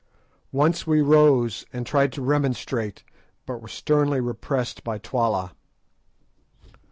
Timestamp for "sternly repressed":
3.67-4.83